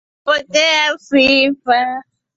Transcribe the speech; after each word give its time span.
Bwana 0.23 0.23
pokea 0.27 0.97
sifa. 1.07 1.79